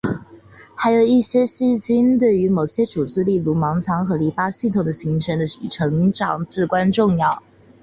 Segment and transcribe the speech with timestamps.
[0.73, 7.43] 还有一些细菌对于某些组织例如盲肠和淋巴系统的形成与成长至关重要。